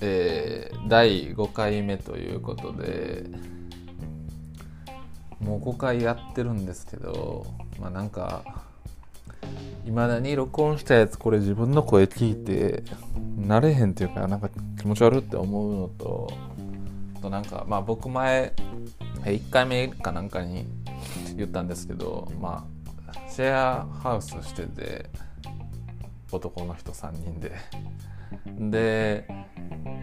[0.00, 3.24] えー、第5回目ということで
[5.40, 7.46] もう5回やってるんですけど
[7.80, 8.64] まあなんか
[9.86, 12.82] いまだに録音したやつこれ自分の声聞いて
[13.40, 16.30] 慣れへんっていうかなんか気持ち悪って思うのと
[17.22, 18.52] となんかまあ僕前
[19.24, 20.66] 1回目かなんかに
[21.36, 22.77] 言ったんですけどまあ
[23.38, 25.08] シェアハウスしてて
[26.32, 27.52] 男の人3人で。
[28.58, 29.28] で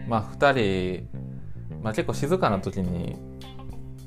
[0.08, 3.14] まあ2人、まあ、結構静かな時に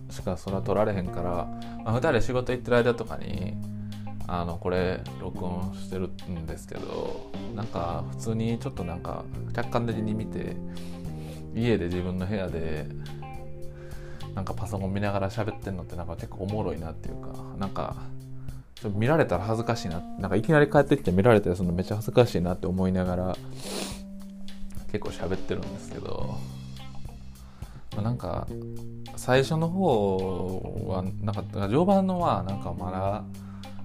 [0.09, 1.47] しかそれは撮られへんから、
[1.83, 3.55] まあ、2人仕事行ってる間とかに
[4.25, 10.57] あのこれ録音してるんですけどなんか普通にちょっとなんか客観的に見て
[11.53, 12.87] 家で自分の部屋で
[14.33, 17.95] なんかパソコン見ながら喋ってんのってなんか結構おもろいなっていうかなんか
[18.87, 23.37] 見られたら恥ずかしいななんかいきなり帰ってきて見られたらそのめっちゃ恥ずかしいなって思いながら
[24.91, 26.37] 結構喋ってるんですけど、
[27.93, 28.47] まあ、なんか
[29.15, 33.23] 最初の方はなんか序盤のはなんかまだ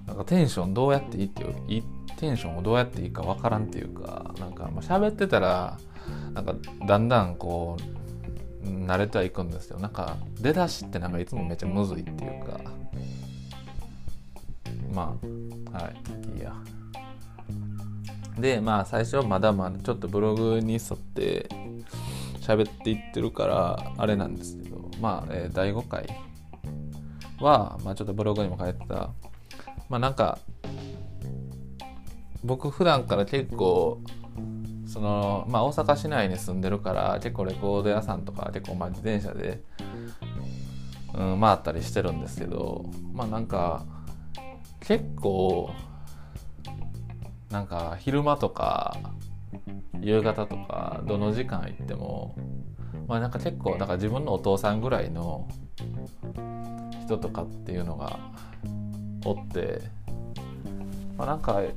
[0.07, 1.83] なんかテンションどうやっていいっていう
[2.17, 5.77] テンションをどうやっていいかわからんっていうかなんかまあ喋ってたら
[6.33, 6.55] なんか
[6.87, 7.77] だんだんこ
[8.63, 9.79] う慣れてはいくんですよ。
[9.79, 12.59] なんか出だしってなんかいつもめっちゃむずいっていうか。
[14.95, 15.17] ま
[15.73, 16.37] あはい。
[16.37, 16.53] いいや。
[18.39, 21.47] でまあ最初まだまだちょっとブログに沿って
[22.41, 26.05] 喋っていってるからあれなんですけどまあ、えー、第5回
[27.39, 29.11] は、まあ、ちょっとブログにも書いてた。
[29.89, 30.39] まあなんか
[32.43, 34.01] 僕普段から結構
[34.87, 39.61] そのまあ大阪市内に住んでるから結構レコード屋さんとか結構まあ自転車で、
[41.13, 43.85] うん、回ったりしてるんですけどまあなんか
[44.87, 45.71] 結構
[47.49, 48.97] なんか昼間とか
[49.99, 52.35] 夕方とかどの時間行っても
[53.07, 55.47] まあなんか結構だか自分のお父さんぐらいの
[57.05, 58.19] 人とかっていうのが
[59.25, 59.81] おって、
[61.17, 61.73] まあ、なんかい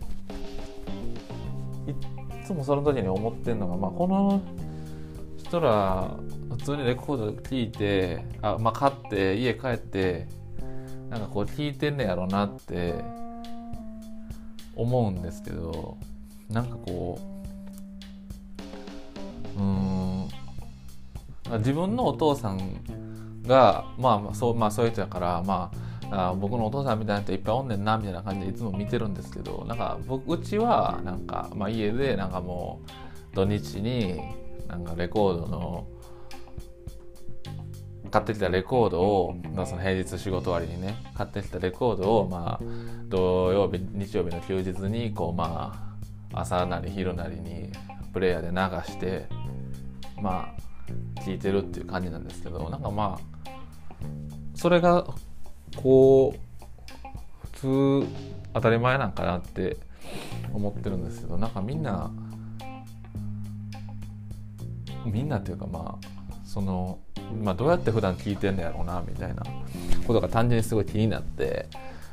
[2.45, 4.43] つもその時に思ってんのが、まあ、この
[5.39, 6.15] 人ら
[6.51, 10.29] 普通にレコード聴いてあ、まあ、買って家帰って
[11.09, 12.95] なんかこう聴いてんねやろなって
[14.77, 15.97] 思うんですけど
[16.51, 17.19] なんかこ
[19.57, 20.29] ううん
[21.59, 22.83] 自分のお父さん
[23.47, 25.71] がまあそう,、まあ、そういう人だからま
[26.11, 32.81] ああ僕のお父さんみたいな人いっぱいおんねんなみたいな感じでいつも見てるんですけどなんか僕うちはなんか、まあ、家でなんかも
[33.33, 34.21] う土日に
[34.69, 35.87] なんかレコードの
[38.09, 42.65] 買ってきたレコードを、まあ、その平日仕事終わりにね買ってきたレコードを、まあ、
[43.09, 45.97] 土曜日日曜日の休日にこうま
[46.33, 47.73] あ朝なり昼なりに
[48.13, 49.27] プレイヤーで流して
[50.21, 50.55] ま
[51.19, 53.51] あ聴いてるっていう感じなんですけどなんかまあ
[54.55, 55.07] それが
[55.77, 56.39] こう
[57.61, 58.09] 普通
[58.55, 59.77] 当たり前なんかなって
[60.53, 62.11] 思ってるんですけどなんかみんな
[65.05, 66.09] みんなっていうかまあ
[66.49, 66.99] その、
[67.43, 69.43] まあ、どうやって普段聞いてんのやろうなみたいな
[70.07, 71.67] ことが単純にすごい気になって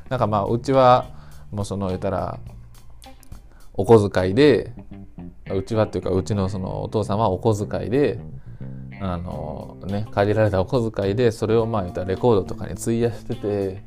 [0.10, 1.08] なんかまあうちは
[1.52, 2.40] もうその言ったら
[3.74, 4.74] お小遣いで
[5.52, 8.20] うちはっていうかうちのそのお父さんはお小遣いで
[9.02, 13.84] あのね限られたお小遣いでそれをまあ言ったらレコードとかに費やしてて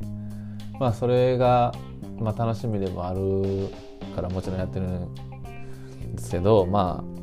[0.78, 1.75] まあそれが、
[2.19, 3.69] まあ、楽しみでもある
[4.15, 7.17] からもちろんやってるんですけどまあ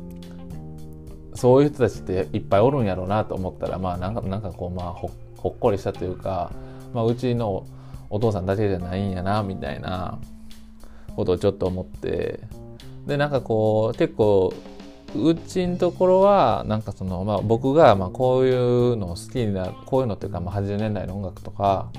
[1.36, 6.50] そういう人たちっていっぱいおるんやろうなと思ったらまあなんかなんかこうまあほほっこりしたというか、
[6.92, 7.66] まあ、うちの
[8.10, 10.18] お父さんだけじゃないんやなみたいな
[11.14, 12.40] ことをちょっと思って。
[13.06, 14.52] でなんかこう結構
[15.14, 21.90] うちのところはなんかその、まあ、僕がまあこういうの好きなこういうのっていうかまあ80年代の音楽とか、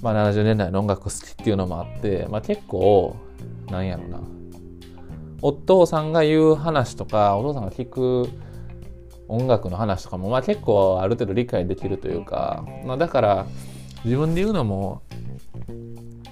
[0.00, 3.16] まあ、70年代の音楽好きっていうのもあって、まあ、結構
[3.68, 4.20] なんやろな。
[5.42, 8.30] お父さんが言う話とかお父さんが聞く
[9.28, 13.46] 音楽の話とかも、まあ、結構ある程度理解できるというか、まあ、だから
[14.04, 15.02] 自分で言うのも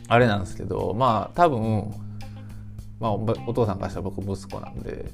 [0.09, 1.93] あれなんですけどまあ多分、
[3.01, 5.11] まあ、お父さんからしたら僕息子なんで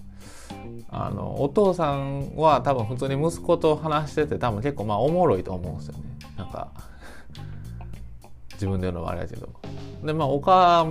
[0.89, 6.03] あのお父さんは多分普通に息子と話してて多分結構まあおもろいと思うんですよね。
[6.37, 6.71] なんか
[8.53, 9.49] 自分で言うのはあれやけど。
[10.05, 10.87] でまあお母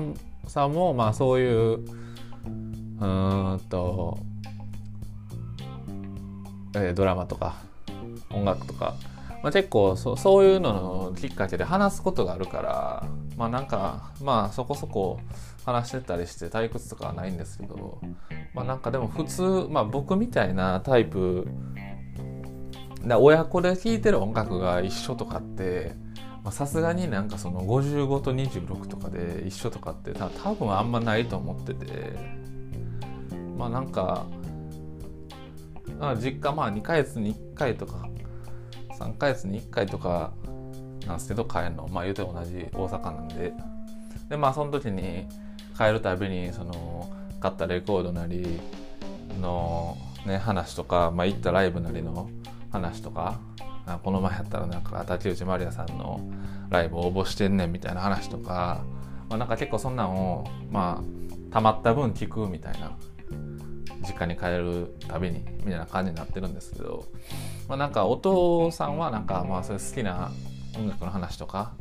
[0.48, 2.05] さんもまあそういう
[3.00, 4.18] うんと、
[6.76, 7.56] えー、ドラマとか
[8.32, 8.96] 音楽とか、
[9.44, 13.08] まあ、結構そそういうののきっかけで話すことがあるから
[13.38, 15.20] まあなんかまあそこそこ
[15.66, 18.00] 話してたりして退屈とかはないんですけど
[18.54, 21.48] まあなんかでも普通まあ僕みたいなタイプ
[23.06, 25.94] だ親子で聴いてる音楽が一緒とかって
[26.52, 32.45] さすがになんかその55と26とかで一緒とかって多分あんまないと思ってて。
[33.58, 34.26] まあなんか
[36.18, 38.08] 実家まあ2ヶ月に1回とか
[39.00, 40.34] 3ヶ月に1回とか
[41.06, 41.88] なんですけど帰るの。
[41.88, 43.54] まあ言うて同じ大阪なんで。
[44.30, 45.28] でまあその時に
[45.78, 47.10] 帰るたびにその
[47.40, 48.60] 買ったレコードなり
[49.40, 52.30] のね話とか、まあ、行ったライブなりの
[52.72, 53.40] 話とか
[54.04, 56.22] この前やったらなんか竹内まりやさんの
[56.70, 58.84] ライブ応募してんねんみたいな話とか、
[59.30, 62.98] まあ、なんか結構そんなんをまあたまった分聞くみたいな
[64.06, 67.06] 実家に帰るたびにみたいな感じになってるんですけど、
[67.68, 70.32] まあ、なんかお父さんはなんかまあそれ好きな
[70.78, 71.74] 音楽の話とか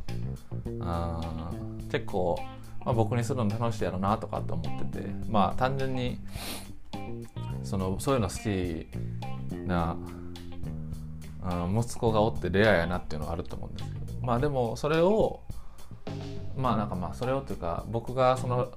[0.65, 2.37] うん結構、
[2.83, 6.19] まあ、僕にするの楽しいやろうなとかって思っててまあ単純に
[7.63, 8.87] そのそういうの好き
[9.67, 9.97] な
[11.77, 15.41] 息子がおってレアやなっていうのがあると思うんですけどまあでもそれを
[16.57, 18.71] まあなんかまあそれをというか僕がその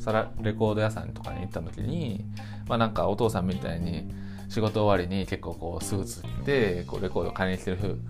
[0.00, 2.24] サラレコード屋さんとかに行った時に
[2.68, 4.10] まあなんかお父さんみたいに
[4.48, 8.00] 仕事終わりに結構こうスーツ着てこうレコード買いに来てる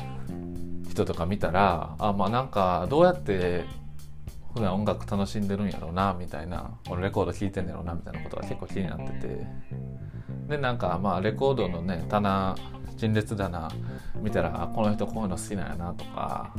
[0.88, 3.64] 人とか見たらあまあなんかどうやって
[4.54, 9.46] 普段音楽楽しんでるんやろうなみたいなこのレコード聴いてんやろうなみたいなことが結構気になってて。
[10.48, 12.54] でなんかまあレコードのね棚
[12.96, 13.70] 陳列棚
[14.16, 16.54] 見たらこの人こういうの好きなんやなとか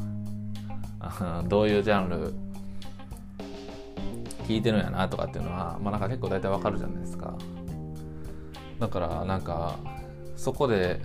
[1.48, 2.34] どういうジャンル
[4.48, 7.34] 聞いてるんやなとかっていうのは、まあ、なんか結構大体わかるじゃないですか。
[8.80, 9.76] だからなんか
[10.36, 11.02] そこで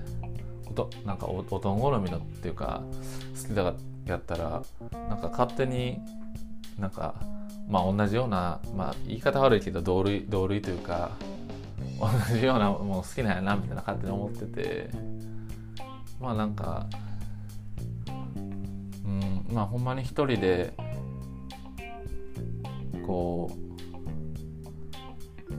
[0.68, 2.82] おとなんかおとん好みのっていうか
[3.40, 3.74] 好きだ
[4.06, 4.62] やったら
[5.08, 6.00] なんか勝手に
[6.78, 7.14] なんか
[7.68, 11.12] まあ同じような、まあ、言い方悪いけど同類同類というか
[12.00, 15.20] 同じようなもの好きなんやなみたいな勝手に思ってて。
[16.20, 16.86] まあなんか
[19.52, 20.74] まあほんまに一人で
[23.06, 23.60] こう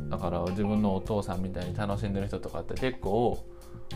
[0.09, 3.45] だから自分のお父さんみたいに楽しんでる人とかって結構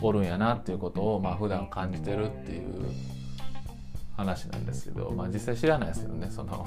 [0.01, 2.86] おるんやなっていうことをまあ普段感じてるっていう
[4.18, 6.30] 話なんですけど、まあ、実際知らないですけどね。
[6.31, 6.65] その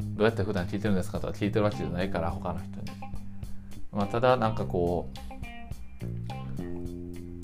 [0.00, 2.74] どうやって普段聞いてるんですかとか聞いてるわけじゃないから他の人に、
[3.92, 5.08] まあ、ただなんかこ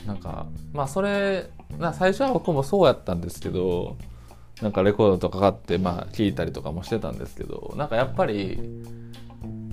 [0.05, 3.97] うなんかまあそれな最初は僕もそうやったんですけど
[4.63, 8.59] なんかレコードとか買ってまあ聞いたりとかもしてたんですけどなんかやっぱり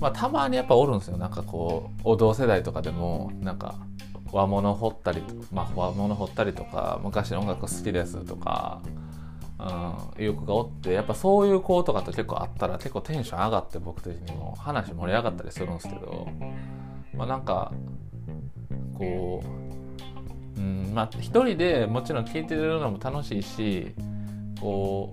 [0.00, 1.16] まあたまにやっぱおるんですよ。
[1.16, 3.76] なんかこうお同世代とかでもなんか
[4.32, 8.82] 和物掘ったりまあ和物掘ったりとか昔の音楽好きですとか、
[10.18, 16.26] うん、いう子がおってやっぱそういう子とかと結構あったら結構テンション上がって僕的にも話盛り上がったりするんですけど
[17.14, 17.72] まあなんか
[18.94, 19.42] こ
[20.56, 23.94] ううんまあ一人でもちろん聴いてるのも楽しいし
[24.62, 25.12] こ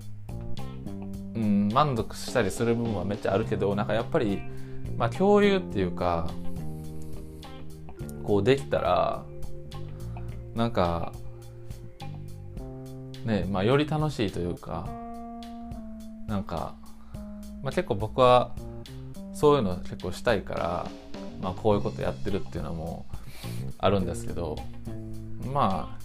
[1.35, 4.39] う、うん、満足したりする部分はめっちゃあるけどなんかやっぱり、
[4.95, 6.29] まあ、共有っていうか
[8.23, 9.25] こうできたら
[10.53, 11.13] なんか
[13.25, 14.87] ねまあより楽しいというか
[16.27, 16.75] なんか、
[17.63, 18.51] まあ、結構僕は
[19.33, 20.87] そういうの結構したいから、
[21.41, 23.07] まあ、こういうことやってるっていうのも
[23.79, 24.57] あるんですけど
[25.51, 25.99] まあ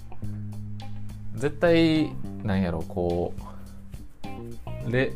[1.34, 2.10] 絶対
[2.44, 3.34] なんやろこ
[4.86, 4.90] う。
[4.90, 5.12] で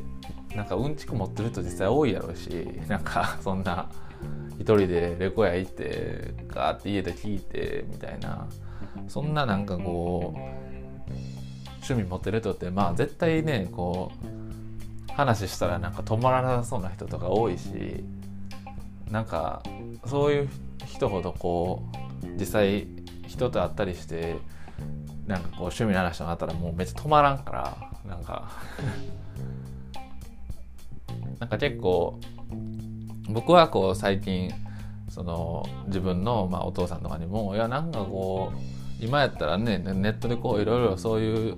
[0.57, 2.49] なんかうんちく持ってる人実際多いやろうし
[2.89, 3.89] なんかそんな
[4.59, 8.47] 一人でレコヤ行ってガーって家で聴いてみたいな。
[9.07, 10.39] そんななんかこう
[11.77, 14.13] 趣味持ってる人ってまあ絶対ねこ
[15.09, 18.05] う話したらなんか止まらなそうな人とか多いし
[19.11, 19.63] なんか
[20.07, 20.49] そういう
[20.87, 21.85] 人ほどこ
[22.23, 22.87] う実際
[23.27, 24.37] 人と会ったりして
[25.27, 28.51] なんかこう趣味の話とかあったらもうめっちゃ止まらんからなんか。
[31.39, 32.19] なんか結構
[33.29, 34.51] 僕はこう最近
[35.09, 41.57] その自分のまあお父さんとかにもいやなんかこう今やったらねネットでこういろいろそういう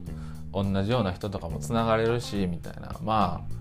[0.53, 2.95] 同じような人とかもつながれるしみたいな。
[3.03, 3.61] まあ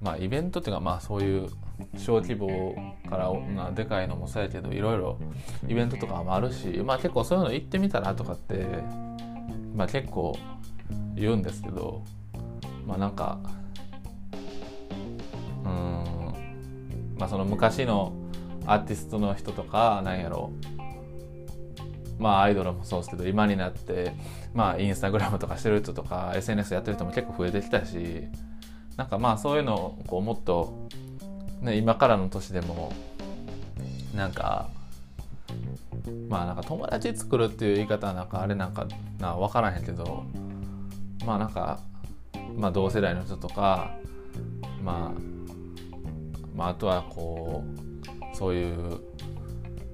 [0.00, 1.48] まあイベントっていうかまあそういう
[1.96, 5.18] 小規模からなでかいのもそうやけどいろいろ
[5.68, 8.66] イベントとかもあるしまあ結構そういうの行ってみたらとかって
[9.74, 10.36] まあ結構
[11.14, 12.04] 言うんですけど
[12.86, 13.38] まあなんか
[15.64, 18.12] うんまあその昔の
[18.66, 20.52] アーティストの人とかなんやろ
[22.18, 24.12] まあアイドルもそうですけど今になって
[24.54, 28.24] まあインスタグラムとかしてる人とか SNS やってる人も結構増えてきたし
[28.96, 30.88] なんかまあそういうのをこうもっと、
[31.60, 32.92] ね、今からの年でも
[34.14, 34.68] なんか
[36.28, 38.86] まあなんか友達作るっていう言い方はなんかあれなんか
[39.18, 40.24] な分からへんけど
[41.26, 41.80] まあなんか、
[42.56, 43.94] まあ、同世代の人とか、
[44.82, 45.20] まあ、
[46.54, 49.00] まああとはこうそういう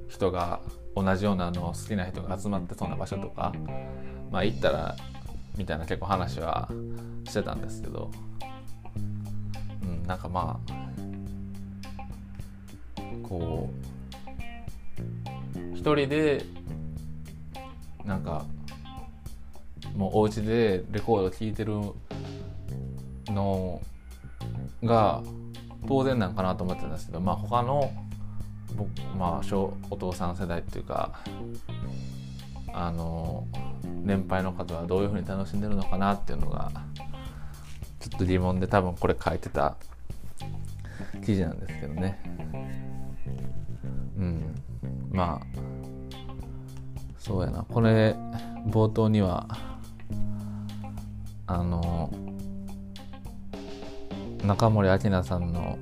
[0.09, 0.61] 人が
[0.95, 3.53] 同じようなの好きな人が集まってそうな場所とか、
[4.31, 4.97] まあ、行ったら
[5.57, 6.71] みたいな結構話は
[7.25, 8.11] してたんですけど、
[9.83, 10.86] うん、なんかまあ
[13.23, 13.71] こ
[15.55, 16.45] う一人で
[18.05, 18.45] なんか
[19.97, 21.75] もうお家でレコード聴いてる
[23.29, 23.81] の
[24.85, 25.23] が
[25.89, 27.93] 当然なんかなと思ってたんですけどまあ他の
[28.77, 29.57] 僕まあ
[29.91, 31.21] お父さん世代っていうか
[32.73, 33.47] あの
[34.05, 36.71] 年配の方はどういうふうに楽しんでるのかなっていうのが
[38.01, 39.77] ちょっと疑問で多分これ書いてた
[41.25, 42.21] 記事なんですけどね。
[45.17, 45.47] まあ
[47.19, 47.65] そうやな。
[47.65, 48.15] これ
[48.67, 49.49] 冒頭には
[51.47, 52.13] あの
[54.45, 55.79] 中森明菜さんの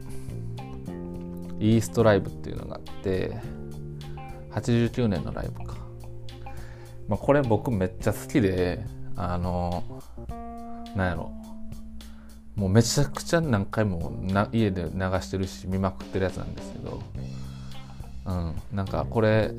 [1.59, 3.37] イーストライブっていうのがあって
[4.53, 5.77] 89年のライブか、
[7.09, 8.85] まあ、これ僕めっちゃ好きで
[9.17, 9.83] あの
[10.95, 11.33] なんやろ。
[12.55, 17.03] もうめちゃくちゃ何回もな家で流してるし見まくってるやつなんですけど。
[18.27, 18.55] うん。
[18.73, 19.53] なんかこれ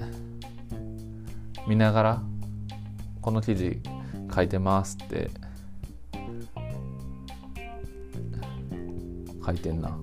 [1.67, 2.21] 見ながら
[3.21, 3.79] この記事
[4.33, 5.29] 書いてますって。
[9.45, 9.95] 書いてんな。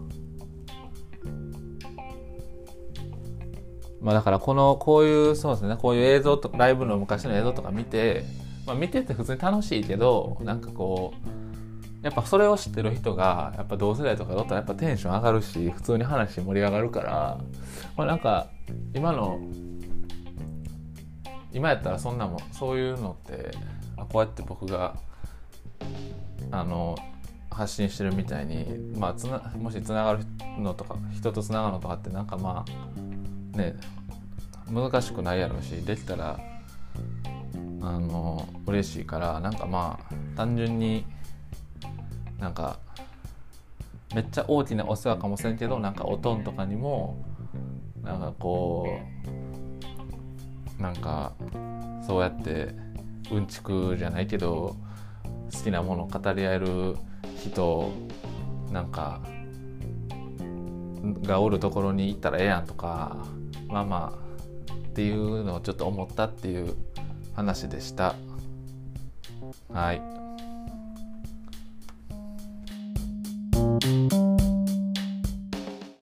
[4.00, 5.76] まあだからこのこういうそうですね。
[5.76, 8.24] こういう映像とライブの昔の映像とか見て、
[8.66, 17.38] まあ、見てて普通に楽しいけどなんかこうやっぱそれを知ってる人がやっぱ同世代とかだったらやっぱテンション上がるし普通に話盛り上がるから、
[17.96, 18.48] まあ、なんか
[18.94, 19.40] 今の
[21.52, 23.50] 今やったらそんなもそういうのって
[23.96, 24.96] あこうやって僕が
[26.50, 26.96] あの
[27.50, 28.66] 発信してるみたいに、
[28.96, 30.24] まあ、つなもしつながる
[30.58, 33.76] のとか人とつながるのとかってなんかまあね
[34.70, 36.40] 難しくないやろうしできたら
[37.82, 41.04] あの嬉しいからなんかまあ単純に
[42.38, 42.78] なんか
[44.14, 47.16] めっちゃ大きなお世話かもしれんけどなんかおとんとかにも
[48.02, 48.98] なんかこ
[50.78, 51.32] うなんか
[52.06, 52.74] そうやって
[53.30, 54.76] うんちくじゃないけど
[55.52, 56.96] 好きなものを語り合える
[57.38, 57.92] 人
[58.70, 59.20] なんか
[61.22, 63.16] がおるところに行ったらええやんとか
[63.68, 64.22] まあまあ
[64.88, 66.74] っていうのをちょっと思ったっていう
[67.34, 68.14] 話でした。
[69.72, 70.21] はい。